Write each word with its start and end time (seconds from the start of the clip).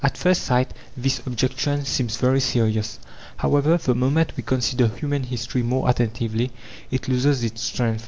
At 0.03 0.17
first 0.17 0.41
sight 0.41 0.73
this 0.97 1.21
objection 1.27 1.85
seems 1.85 2.17
very 2.17 2.39
serious. 2.39 2.97
However, 3.37 3.77
the 3.77 3.93
moment 3.93 4.33
we 4.35 4.41
consider 4.41 4.87
human 4.87 5.21
history 5.21 5.61
more 5.61 5.87
attentively, 5.87 6.49
it 6.89 7.07
loses 7.07 7.43
its 7.43 7.61
strength. 7.61 7.99